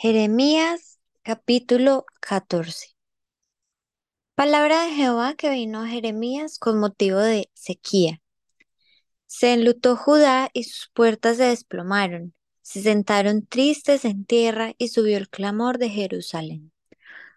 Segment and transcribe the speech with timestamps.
[0.00, 2.94] Jeremías capítulo 14
[4.36, 8.22] Palabra de Jehová que vino a Jeremías con motivo de sequía.
[9.26, 12.32] Se enlutó Judá y sus puertas se desplomaron,
[12.62, 16.70] se sentaron tristes en tierra y subió el clamor de Jerusalén.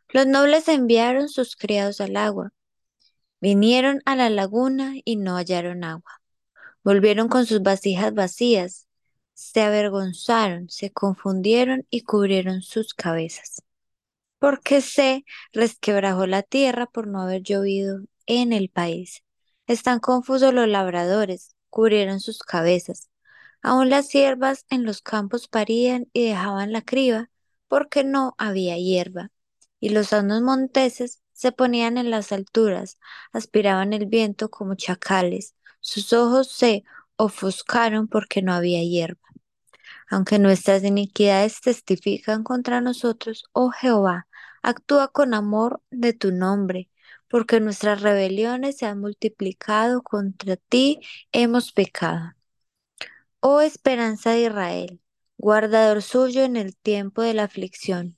[0.10, 2.54] Los nobles enviaron sus criados al agua,
[3.40, 6.22] vinieron a la laguna y no hallaron agua.
[6.84, 8.88] Volvieron con sus vasijas vacías,
[9.42, 13.64] se avergonzaron, se confundieron y cubrieron sus cabezas.
[14.40, 19.24] Porque se resquebrajó la tierra por no haber llovido en el país.
[19.68, 23.10] Están confusos los labradores, cubrieron sus cabezas.
[23.62, 27.30] Aún las siervas en los campos parían y dejaban la criba,
[27.68, 29.32] porque no había hierba.
[29.80, 33.00] Y los asnos monteses se ponían en las alturas,
[33.32, 35.56] aspiraban el viento como chacales.
[35.80, 36.84] Sus ojos se
[37.16, 39.31] ofuscaron porque no había hierba.
[40.12, 44.28] Aunque nuestras iniquidades testifican contra nosotros, oh Jehová,
[44.62, 46.90] actúa con amor de tu nombre,
[47.30, 51.00] porque nuestras rebeliones se han multiplicado, contra ti
[51.32, 52.34] hemos pecado.
[53.40, 55.00] Oh esperanza de Israel,
[55.38, 58.18] guardador suyo en el tiempo de la aflicción,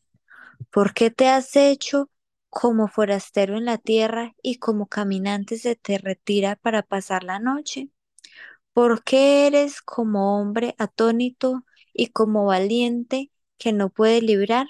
[0.72, 2.10] ¿por qué te has hecho
[2.50, 7.90] como forastero en la tierra y como caminante se te retira para pasar la noche?
[8.74, 11.64] ¿Por qué eres como hombre atónito
[11.94, 14.68] y como valiente que no puede librar.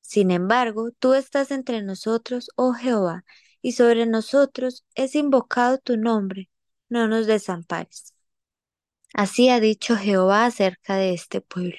[0.00, 3.24] Sin embargo, tú estás entre nosotros, oh Jehová,
[3.62, 6.50] y sobre nosotros es invocado tu nombre,
[6.88, 8.14] no nos desampares.
[9.14, 11.78] Así ha dicho Jehová acerca de este pueblo.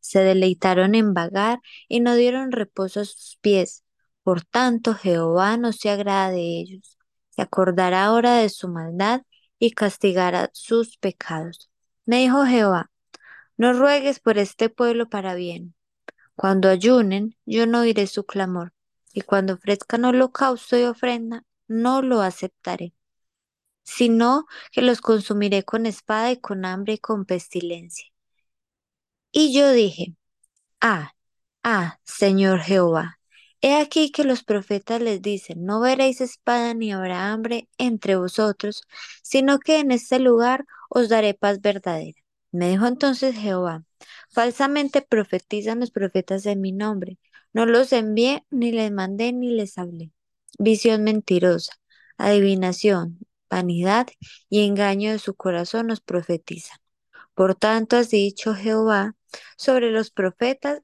[0.00, 3.84] Se deleitaron en vagar y no dieron reposo a sus pies.
[4.22, 6.98] Por tanto, Jehová no se agrada de ellos.
[7.30, 9.22] Se acordará ahora de su maldad
[9.58, 11.70] y castigará sus pecados.
[12.06, 12.91] Me dijo Jehová,
[13.56, 15.74] no ruegues por este pueblo para bien.
[16.36, 18.74] Cuando ayunen, yo no oiré su clamor,
[19.12, 22.94] y cuando ofrezcan holocausto y ofrenda, no lo aceptaré,
[23.84, 28.06] sino que los consumiré con espada y con hambre y con pestilencia.
[29.30, 30.16] Y yo dije,
[30.80, 31.12] Ah,
[31.64, 33.20] ah, Señor Jehová,
[33.62, 38.82] he aquí que los profetas les dicen, no veréis espada ni habrá hambre entre vosotros,
[39.22, 42.21] sino que en este lugar os daré paz verdadera.
[42.52, 43.84] Me dijo entonces Jehová,
[44.30, 47.18] falsamente profetizan los profetas en mi nombre.
[47.52, 50.12] No los envié, ni les mandé, ni les hablé.
[50.58, 51.74] Visión mentirosa,
[52.18, 53.18] adivinación,
[53.50, 54.06] vanidad
[54.48, 56.78] y engaño de su corazón nos profetizan.
[57.34, 59.16] Por tanto, has dicho Jehová
[59.56, 60.82] sobre los profetas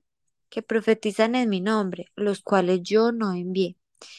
[0.49, 3.77] que profetizan en mi nombre, los cuales yo no envié,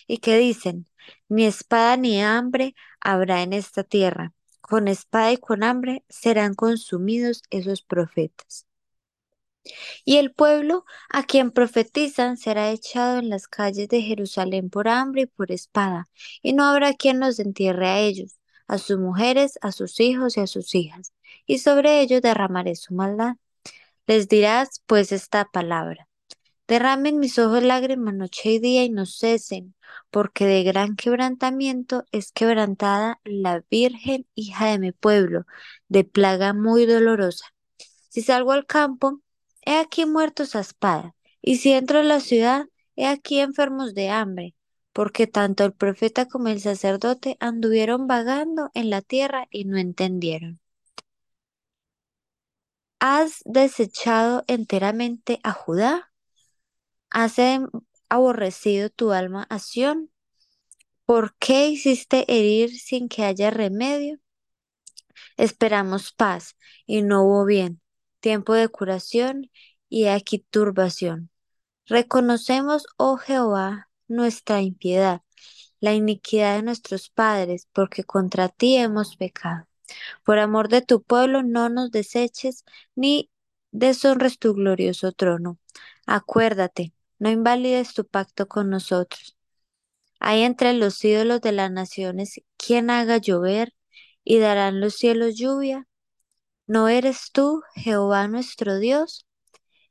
[0.08, 0.88] y que dicen,
[1.28, 4.34] ni espada ni hambre habrá en esta tierra,
[4.70, 8.68] con espada y con hambre serán consumidos esos profetas.
[10.06, 15.24] Y el pueblo a quien profetizan será echado en las calles de Jerusalén por hambre
[15.24, 16.08] y por espada,
[16.44, 20.42] y no habrá quien los entierre a ellos, a sus mujeres, a sus hijos y
[20.42, 21.14] a sus hijas,
[21.48, 23.38] y sobre ellos derramaré su maldad.
[24.08, 26.09] Les dirás pues esta palabra.
[26.70, 29.76] Derramen mis ojos lágrimas noche y día y no cesen,
[30.12, 35.46] porque de gran quebrantamiento es quebrantada la Virgen, hija de mi pueblo,
[35.90, 37.46] de plaga muy dolorosa.
[38.10, 39.20] Si salgo al campo,
[39.64, 44.10] he aquí muertos a espada, y si entro en la ciudad, he aquí enfermos de
[44.10, 44.56] hambre,
[44.94, 50.60] porque tanto el profeta como el sacerdote anduvieron vagando en la tierra y no entendieron.
[53.02, 56.09] ¿Has desechado enteramente a Judá?
[57.12, 57.38] ¿Has
[58.10, 59.60] aborrecido tu alma a?
[61.06, 64.20] ¿Por qué hiciste herir sin que haya remedio?
[65.38, 66.56] Esperamos paz
[66.86, 67.82] y no hubo bien,
[68.20, 69.50] tiempo de curación
[69.90, 71.32] y aquí turbación.
[71.88, 75.22] Reconocemos, oh Jehová, nuestra impiedad,
[75.80, 79.68] la iniquidad de nuestros padres, porque contra ti hemos pecado.
[80.24, 82.64] Por amor de tu pueblo no nos deseches
[82.96, 83.32] ni
[83.72, 85.58] deshonres tu glorioso trono.
[86.06, 89.38] Acuérdate, no invalides tu pacto con nosotros.
[90.20, 93.74] Hay entre los ídolos de las naciones quien haga llover
[94.24, 95.88] y darán los cielos lluvia.
[96.68, 99.28] ¿No eres tú, Jehová nuestro Dios?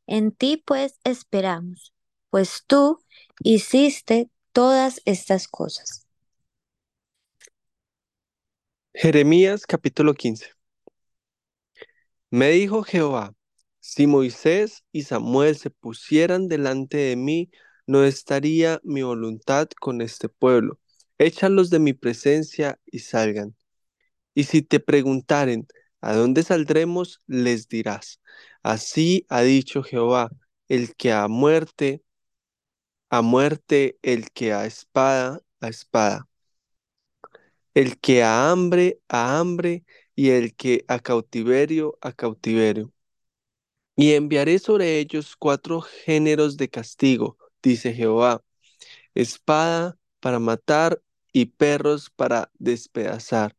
[0.06, 1.94] En ti pues esperamos,
[2.30, 3.00] pues tú
[3.42, 6.06] hiciste todas estas cosas.
[8.92, 10.52] Jeremías capítulo 15
[12.30, 13.34] Me dijo Jehová,
[13.88, 17.50] si Moisés y Samuel se pusieran delante de mí,
[17.86, 20.78] no estaría mi voluntad con este pueblo.
[21.16, 23.56] Échalos de mi presencia y salgan.
[24.34, 25.66] Y si te preguntaren,
[26.02, 27.22] ¿a dónde saldremos?
[27.26, 28.20] Les dirás,
[28.62, 30.30] así ha dicho Jehová,
[30.68, 32.02] el que a muerte,
[33.10, 36.28] a muerte, el que a espada, a espada,
[37.74, 42.92] el que a hambre, a hambre, y el que a cautiverio, a cautiverio.
[44.00, 48.44] Y enviaré sobre ellos cuatro géneros de castigo, dice Jehová,
[49.14, 51.02] espada para matar
[51.32, 53.56] y perros para despedazar,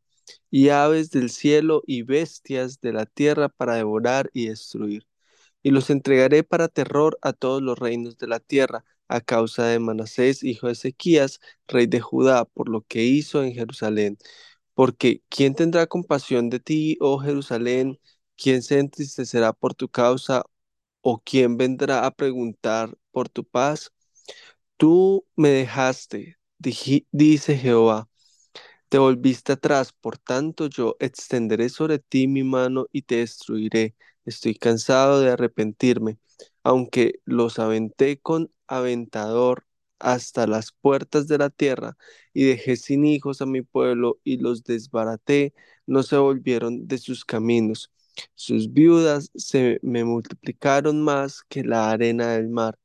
[0.52, 5.06] y aves del cielo y bestias de la tierra para devorar y destruir.
[5.64, 9.80] Y los entregaré para terror a todos los reinos de la tierra, a causa de
[9.80, 14.18] Manasés, hijo de Ezequías, rey de Judá, por lo que hizo en Jerusalén.
[14.74, 18.00] Porque ¿quién tendrá compasión de ti, oh Jerusalén?
[18.42, 20.44] ¿Quién se entristecerá por tu causa?
[21.02, 23.92] ¿O quién vendrá a preguntar por tu paz?
[24.78, 26.38] Tú me dejaste,
[27.12, 28.10] dice Jehová,
[28.90, 33.96] te volviste atrás, por tanto yo extenderé sobre ti mi mano y te destruiré.
[34.26, 36.20] Estoy cansado de arrepentirme,
[36.64, 39.66] aunque los aventé con aventador
[40.00, 41.98] hasta las puertas de la tierra
[42.34, 45.54] y dejé sin hijos a mi pueblo y los desbaraté,
[45.88, 47.92] no se volvieron de sus caminos.
[48.36, 52.78] Sus viudas se me multiplicaron más que la arena del mar.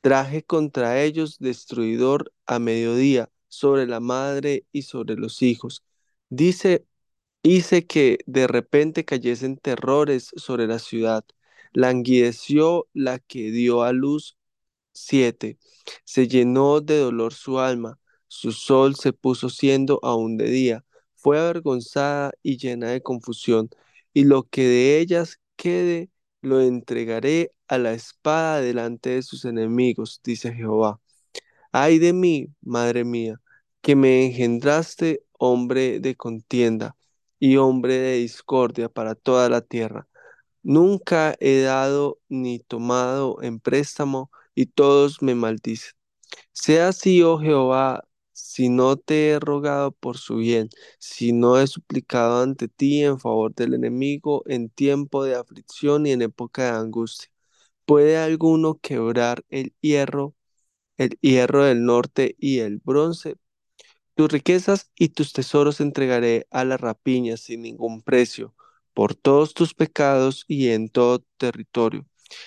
[0.00, 5.84] Traje contra ellos destruidor a mediodía sobre la madre y sobre los hijos.
[6.30, 6.86] Dice,
[7.42, 11.24] hice que de repente cayesen terrores sobre la ciudad.
[11.72, 14.36] Languideció la que dio a luz
[14.92, 15.58] siete.
[16.04, 17.98] Se llenó de dolor su alma.
[18.28, 20.84] Su sol se puso siendo aún de día.
[21.14, 23.70] Fue avergonzada y llena de confusión.
[24.12, 26.10] Y lo que de ellas quede,
[26.42, 31.00] lo entregaré a la espada delante de sus enemigos, dice Jehová.
[31.72, 33.40] Ay de mí, madre mía,
[33.82, 36.96] que me engendraste hombre de contienda
[37.38, 40.08] y hombre de discordia para toda la tierra.
[40.62, 45.92] Nunca he dado ni tomado en préstamo, y todos me maldicen.
[46.52, 48.07] Sea así, oh Jehová,
[48.38, 53.18] si no te he rogado por su bien, si no he suplicado ante ti en
[53.20, 57.30] favor del enemigo en tiempo de aflicción y en época de angustia.
[57.86, 60.34] ¿Puede alguno quebrar el hierro,
[60.98, 63.36] el hierro del norte y el bronce?
[64.14, 68.54] Tus riquezas y tus tesoros entregaré a la rapiña sin ningún precio,
[68.94, 72.06] por todos tus pecados y en todo territorio.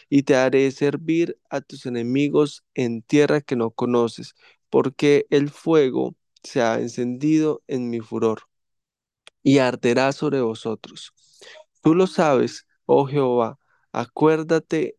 [0.09, 4.35] Y te haré servir a tus enemigos en tierra que no conoces,
[4.71, 8.43] porque el fuego se ha encendido en mi furor
[9.43, 11.13] y arderá sobre vosotros.
[11.83, 13.59] Tú lo sabes, oh Jehová,
[13.93, 14.97] acuérdate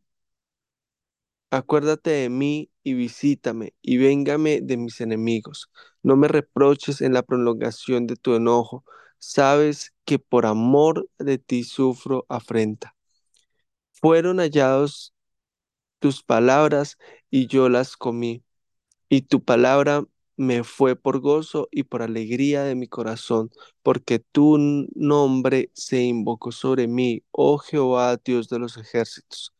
[1.50, 5.70] Acuérdate de mí y visítame, y véngame de mis enemigos.
[6.02, 8.84] No me reproches en la prolongación de tu enojo.
[9.18, 12.96] Sabes que por amor de ti sufro afrenta.
[13.92, 15.14] Fueron hallados
[16.00, 16.98] tus palabras
[17.30, 18.44] y yo las comí,
[19.12, 20.05] y tu palabra
[20.38, 23.50] me fue por gozo y por alegría de mi corazón,
[23.82, 24.59] porque tu
[24.94, 29.53] nombre se invocó sobre mí, oh Jehová, Dios de los ejércitos.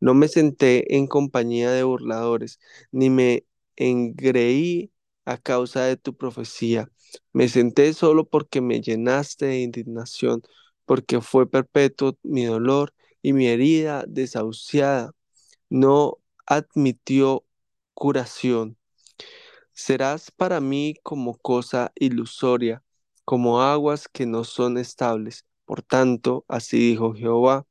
[0.00, 2.60] No me senté en compañía de burladores,
[2.92, 3.46] ni me
[3.76, 4.92] engreí
[5.24, 6.90] a causa de tu profecía.
[7.32, 10.42] Me senté solo porque me llenaste de indignación,
[10.84, 15.12] porque fue perpetuo mi dolor y mi herida desahuciada
[15.70, 17.46] no admitió
[17.94, 18.77] curación.
[19.78, 22.82] Serás para mí como cosa ilusoria,
[23.24, 25.46] como aguas que no son estables.
[25.64, 27.66] Por tanto, así dijo Jehová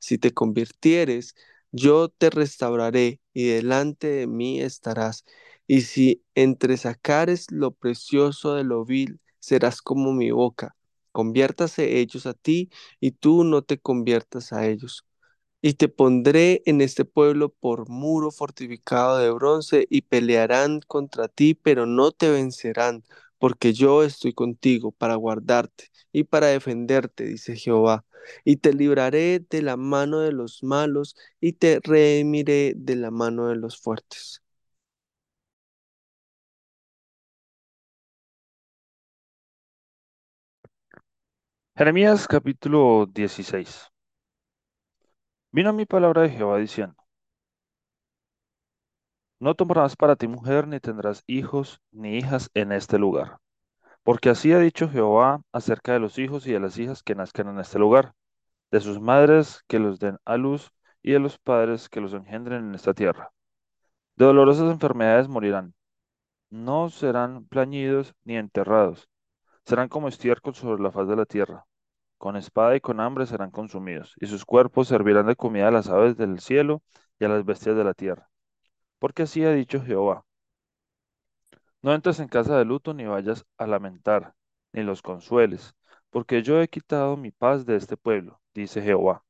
[0.00, 1.34] si te convirtieres,
[1.72, 5.24] yo te restauraré y delante de mí estarás.
[5.68, 10.76] Y si entresacares lo precioso de lo vil, serás como mi boca.
[11.12, 15.05] Conviértase ellos a ti y tú no te conviertas a ellos.
[15.66, 21.54] Y te pondré en este pueblo por muro fortificado de bronce, y pelearán contra ti,
[21.54, 23.02] pero no te vencerán,
[23.38, 28.04] porque yo estoy contigo para guardarte y para defenderte, dice Jehová.
[28.44, 33.48] Y te libraré de la mano de los malos, y te redimiré de la mano
[33.48, 34.42] de los fuertes.
[41.74, 43.88] Jeremías capítulo 16.
[45.56, 47.02] Vino mi palabra de Jehová diciendo,
[49.40, 53.38] No tomarás para ti mujer, ni tendrás hijos ni hijas en este lugar,
[54.02, 57.48] porque así ha dicho Jehová acerca de los hijos y de las hijas que nazcan
[57.48, 58.12] en este lugar,
[58.70, 60.72] de sus madres que los den a luz
[61.02, 63.32] y de los padres que los engendren en esta tierra.
[64.16, 65.72] De dolorosas enfermedades morirán,
[66.50, 69.08] no serán plañidos ni enterrados,
[69.64, 71.64] serán como estiércol sobre la faz de la tierra.
[72.18, 75.88] Con espada y con hambre serán consumidos, y sus cuerpos servirán de comida a las
[75.88, 76.82] aves del cielo
[77.18, 78.28] y a las bestias de la tierra.
[78.98, 80.24] Porque así ha dicho Jehová,
[81.82, 84.34] no entres en casa de luto ni vayas a lamentar,
[84.72, 85.74] ni los consueles,
[86.10, 89.24] porque yo he quitado mi paz de este pueblo, dice Jehová.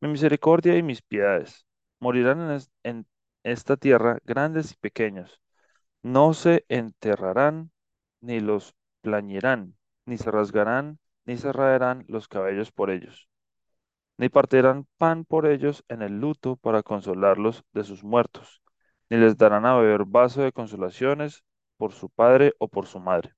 [0.00, 1.66] Mi misericordia y mis piedades
[2.00, 3.06] morirán en, en
[3.42, 5.40] esta tierra grandes y pequeños,
[6.02, 7.72] no se enterrarán,
[8.20, 9.76] ni los plañirán,
[10.06, 13.28] ni se rasgarán, ni se raerán los cabellos por ellos,
[14.16, 18.62] ni partirán pan por ellos en el luto para consolarlos de sus muertos,
[19.10, 21.44] ni les darán a beber vaso de consolaciones
[21.76, 23.34] por su padre o por su madre.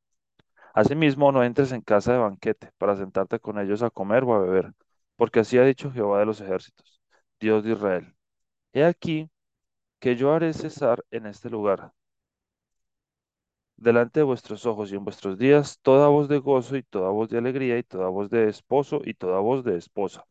[0.72, 4.38] Asimismo, no entres en casa de banquete para sentarte con ellos a comer o a
[4.38, 4.72] beber,
[5.16, 7.02] porque así ha dicho Jehová de los ejércitos,
[7.40, 8.14] Dios de Israel.
[8.72, 9.28] He aquí
[9.98, 11.92] que yo haré cesar en este lugar
[13.80, 17.28] delante de vuestros ojos y en vuestros días toda voz de gozo y toda voz
[17.30, 20.24] de alegría y toda voz de esposo y toda voz de esposa.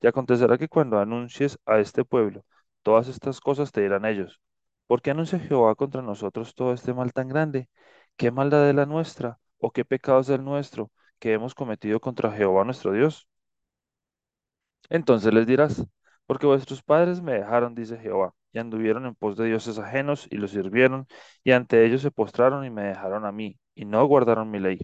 [0.00, 2.44] Y acontecerá que cuando anuncies a este pueblo
[2.82, 4.40] todas estas cosas te dirán ellos,
[4.86, 7.68] ¿por qué anuncia Jehová contra nosotros todo este mal tan grande?
[8.16, 9.38] ¿Qué maldad es la nuestra?
[9.58, 13.28] ¿O qué pecado es el nuestro que hemos cometido contra Jehová nuestro Dios?
[14.90, 15.86] Entonces les dirás,
[16.26, 20.36] porque vuestros padres me dejaron, dice Jehová, y anduvieron en pos de dioses ajenos y
[20.36, 21.06] los sirvieron,
[21.44, 24.80] y ante ellos se postraron y me dejaron a mí, y no guardaron mi ley.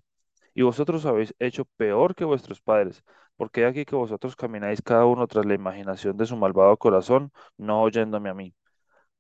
[0.55, 3.05] Y vosotros habéis hecho peor que vuestros padres,
[3.37, 7.33] porque he aquí que vosotros camináis cada uno tras la imaginación de su malvado corazón,
[7.57, 8.55] no oyéndome a mí.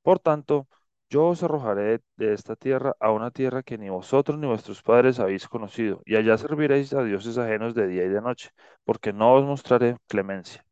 [0.02, 0.68] Por tanto,
[1.10, 5.20] yo os arrojaré de, esta tierra a una tierra que ni vosotros ni vuestros padres
[5.20, 8.50] habéis conocido, y allá serviréis a dioses ajenos de día y de noche,
[8.84, 10.64] porque no os mostraré clemencia.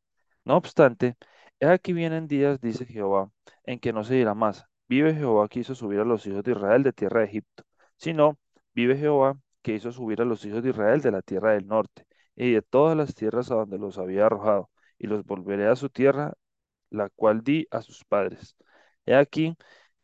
[0.44, 1.16] No obstante,
[1.60, 3.30] he aquí vienen días, dice Jehová,
[3.64, 6.52] en que no se dirá más, vive Jehová que hizo subir a los hijos de
[6.52, 7.64] Israel de tierra de Egipto,
[7.96, 8.38] sino,
[8.74, 12.06] vive Jehová que hizo subir a los hijos de Israel de la tierra del norte,
[12.36, 15.88] y de todas las tierras a donde los había arrojado, y los volveré a su
[15.90, 16.34] tierra,
[16.90, 18.56] la cual di a sus padres.
[19.06, 19.56] He aquí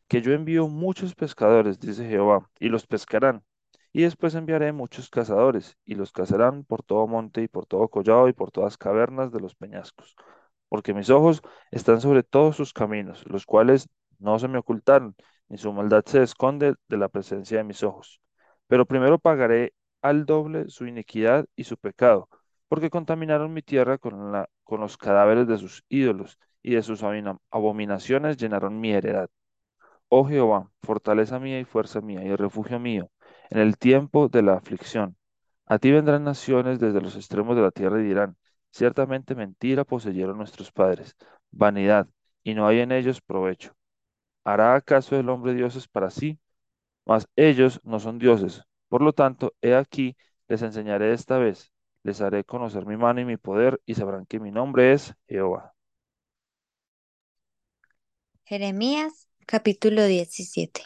[0.07, 3.43] que yo envío muchos pescadores, dice Jehová, y los pescarán.
[3.93, 8.27] Y después enviaré muchos cazadores, y los cazarán por todo monte y por todo collado
[8.29, 10.15] y por todas cavernas de los peñascos.
[10.71, 15.15] Porque mis ojos están sobre todos sus caminos, los cuales no se me ocultaron,
[15.49, 18.21] ni su maldad se esconde de la presencia de mis ojos.
[18.67, 22.29] Pero primero pagaré al doble su iniquidad y su pecado,
[22.69, 28.37] porque contaminaron mi tierra con los cadáveres de sus ídolos, y de sus abomina- abominaciones
[28.37, 29.29] llenaron mi heredad.
[30.09, 33.09] Oh Jehová, fortaleza mía y fuerza mía y refugio mío,
[33.49, 35.17] en el tiempo de la aflicción.
[35.65, 38.37] A ti vendrán naciones desde los extremos de la tierra y dirán,
[38.71, 41.15] ciertamente mentira poseyeron nuestros padres,
[41.51, 42.07] vanidad,
[42.43, 43.73] y no hay en ellos provecho.
[44.43, 46.39] ¿Hará acaso el hombre dioses para sí?
[47.05, 48.63] Mas ellos no son dioses.
[48.89, 51.71] Por lo tanto, he aquí, les enseñaré esta vez,
[52.03, 55.73] les haré conocer mi mano y mi poder, y sabrán que mi nombre es Jehová.
[58.45, 60.83] Jeremías capítulo 17.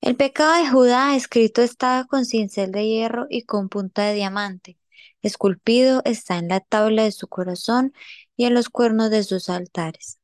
[0.00, 4.78] El pecado de Judá escrito estaba con cincel de hierro y con punta de diamante.
[5.22, 7.92] Esculpido está en la tabla de su corazón
[8.36, 10.18] y en los cuernos de sus altares.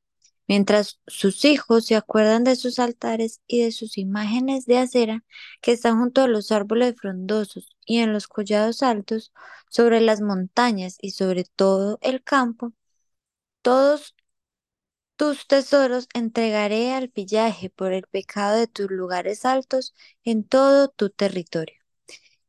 [0.49, 5.25] Mientras sus hijos se acuerdan de sus altares y de sus imágenes de acera
[5.61, 9.33] que están junto a los árboles frondosos y en los collados altos,
[9.71, 12.73] sobre las montañas y sobre todo el campo,
[13.63, 14.15] todos
[15.17, 19.95] tus tesoros entregaré al pillaje por el pecado de tus lugares altos
[20.25, 21.77] en todo tu territorio,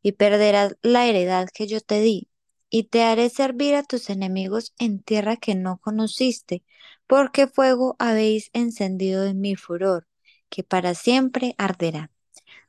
[0.02, 2.30] y perderás la heredad que yo te di,
[2.75, 6.63] y te haré servir a tus enemigos en tierra que no conociste,
[7.06, 10.08] porque fuego habéis encendido en mi furor,
[10.50, 12.10] que para siempre arderá.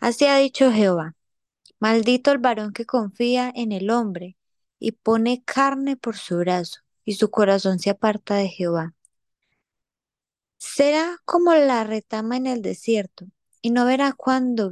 [0.00, 1.16] Así ha dicho Jehová.
[1.80, 4.36] Maldito el varón que confía en el hombre
[4.78, 8.92] y pone carne por su brazo, y su corazón se aparta de Jehová.
[10.58, 13.24] Será como la retama en el desierto,
[13.62, 14.70] y no verá cuando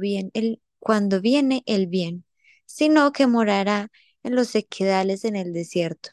[0.77, 2.23] cuando viene el bien,
[2.67, 3.89] sino que morará
[4.23, 6.09] en los sequedales en el desierto,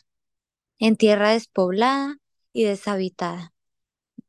[0.79, 2.17] en tierra despoblada
[2.53, 3.53] y deshabitada.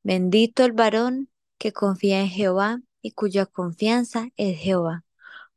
[0.03, 5.05] Bendito el varón que confía en Jehová y cuya confianza es Jehová,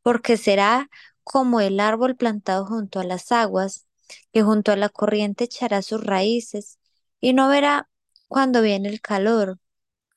[0.02, 0.90] porque será
[1.22, 3.86] como el árbol plantado junto a las aguas,
[4.32, 6.78] que junto a la corriente echará sus raíces,
[7.20, 7.88] y no verá
[8.28, 9.58] cuando viene el calor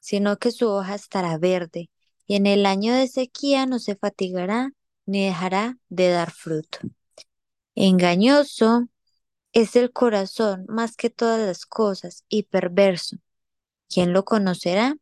[0.08, 1.90] sino que su hoja estará verde,
[2.28, 4.72] y en el año de sequía no se fatigará
[5.06, 6.80] ni dejará de dar fruto.
[7.80, 8.90] Engañoso
[9.54, 13.18] es el corazón más que todas las cosas, y perverso.
[13.88, 14.98] ¿Quién lo conocerá?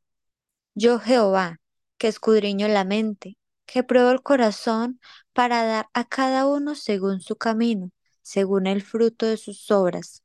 [0.74, 1.62] Yo Jehová,
[1.98, 5.00] que escudriño la mente, que pruebo el corazón
[5.32, 7.92] para dar a cada uno según su camino,
[8.22, 10.22] según el fruto de sus obras.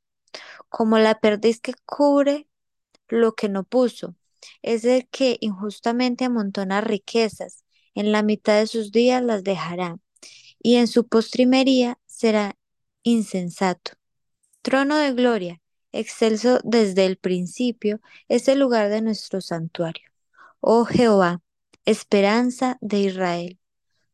[0.67, 2.49] Como la perdiz que cubre
[3.07, 4.17] lo que no puso,
[4.61, 7.63] es el que injustamente amontona riquezas,
[7.95, 9.99] en la mitad de sus días las dejará,
[10.61, 12.55] y en su postrimería será
[13.01, 13.93] insensato.
[14.61, 15.59] Trono de gloria,
[15.91, 20.07] excelso desde el principio, es el lugar de nuestro santuario.
[20.59, 21.41] Oh Jehová,
[21.83, 23.59] esperanza de Israel.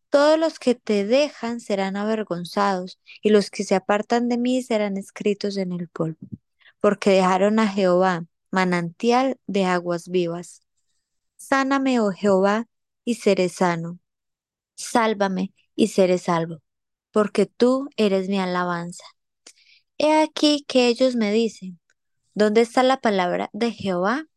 [0.09, 4.95] Todos los que te dejan serán avergonzados, y los que se apartan de mí serán
[4.95, 6.29] escritos en el polvo,
[6.79, 10.61] porque dejaron a Jehová, manantial de aguas vivas.
[11.35, 12.69] Sáname, oh Jehová,
[13.03, 13.99] y seré sano.
[14.75, 16.61] Sálvame, y seré salvo,
[17.17, 19.03] porque tú eres mi alabanza.
[19.97, 21.79] He aquí que ellos me dicen,
[22.35, 24.27] ¿dónde está la palabra de Jehová?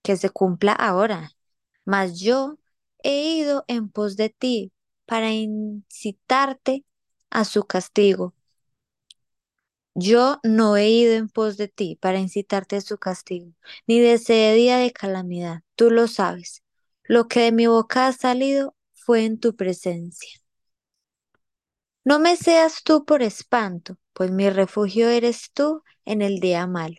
[0.00, 1.32] Que se cumpla ahora.
[1.84, 2.56] Mas yo
[3.02, 4.72] he ido en pos de ti
[5.04, 6.86] para incitarte
[7.28, 8.32] a su castigo.
[9.94, 13.52] Yo no he ido en pos de ti para incitarte a su castigo,
[13.86, 15.64] ni deseé día de calamidad.
[15.76, 16.62] Tú lo sabes.
[17.02, 20.41] Lo que de mi boca ha salido fue en tu presencia.
[22.04, 26.96] No me seas tú por espanto, pues mi refugio eres tú en el día malo.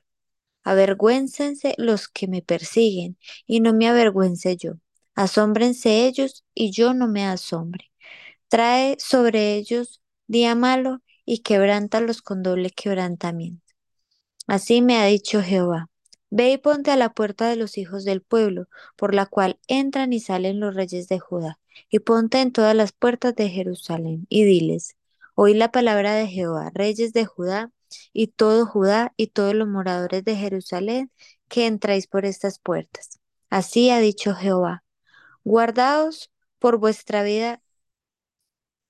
[0.64, 3.18] Avergüéncense los que me persiguen,
[3.48, 4.74] y no me avergüence yo.
[5.16, 7.92] Asómbrense ellos, y yo no me asombre.
[8.50, 13.64] Trae sobre ellos día malo, y quebrántalos con doble quebrantamiento.
[14.48, 15.90] Así me ha dicho Jehová.
[16.30, 20.14] Ve y ponte a la puerta de los hijos del pueblo, por la cual entran
[20.14, 24.44] y salen los reyes de Judá, y ponte en todas las puertas de Jerusalén, y
[24.44, 24.96] diles,
[25.36, 27.72] oí la palabra de Jehová, reyes de Judá,
[28.12, 31.12] y todo Judá, y todos los moradores de Jerusalén,
[31.48, 33.20] que entráis por estas puertas.
[33.50, 34.84] Así ha dicho Jehová,
[35.44, 37.62] guardaos por vuestra vida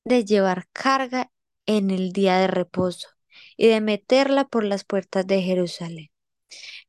[0.06, 1.32] de llevar carga
[1.66, 3.10] en el día de reposo,
[3.58, 6.13] y de meterla por las puertas de Jerusalén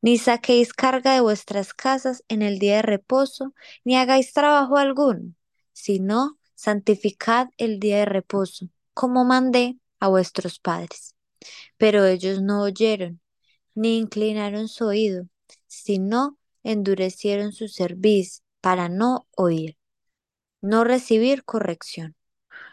[0.05, 5.33] ni saquéis carga de vuestras casas en el día de reposo, ni hagáis trabajo alguno,
[5.75, 11.15] sino santificad el día de reposo, como mandé a vuestros padres.
[11.77, 13.21] Pero ellos no oyeron,
[13.75, 15.29] ni inclinaron su oído,
[15.67, 19.77] sino endurecieron su cerviz para no oír,
[20.63, 22.17] no recibir corrección.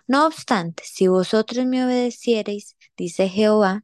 [0.07, 3.83] No obstante, si vosotros me obedeciereis, dice Jehová,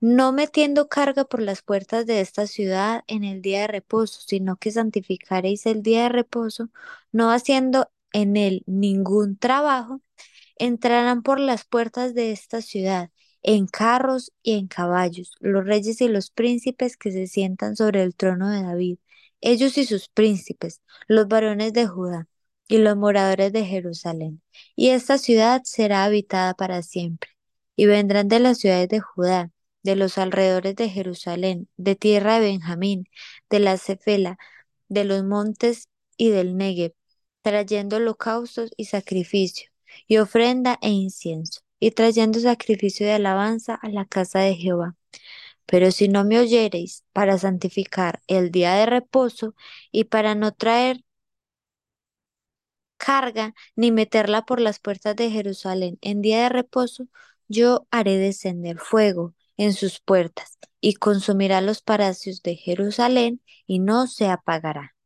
[0.00, 4.56] no metiendo carga por las puertas de esta ciudad en el día de reposo, sino
[4.56, 6.70] que santificaréis el día de reposo,
[7.10, 10.00] no haciendo en él ningún trabajo,
[10.56, 13.10] entrarán por las puertas de esta ciudad,
[13.42, 18.14] en carros y en caballos, los reyes y los príncipes que se sientan sobre el
[18.14, 18.98] trono de David,
[19.40, 22.28] ellos y sus príncipes, los varones de Judá
[22.66, 24.42] y los moradores de Jerusalén.
[24.76, 27.30] Y esta ciudad será habitada para siempre.
[27.76, 32.40] Y vendrán de las ciudades de Judá de los alrededores de Jerusalén, de tierra de
[32.40, 33.08] Benjamín,
[33.50, 34.38] de la Cefela,
[34.88, 36.92] de los montes y del Negev,
[37.48, 39.70] trayendo holocaustos y sacrificio,
[40.06, 44.96] y ofrenda e incienso, y trayendo sacrificio de alabanza a la casa de Jehová.
[45.66, 49.54] Pero si no me oyereis para santificar el día de reposo
[49.92, 51.04] y para no traer
[52.98, 57.06] carga ni meterla por las puertas de Jerusalén en día de reposo,
[57.48, 64.06] yo haré descender fuego en sus puertas, y consumirá los palacios de Jerusalén, y no
[64.06, 64.97] se apagará.